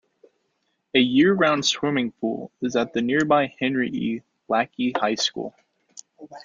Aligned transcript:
A 0.95 0.99
year-round 0.99 1.63
swimming 1.63 2.11
pool 2.13 2.51
is 2.63 2.75
at 2.75 2.91
the 2.91 3.03
nearby 3.03 3.53
Henry 3.59 3.89
E. 3.91 4.23
Lackey 4.47 4.93
High 4.99 5.13
School. 5.13 5.53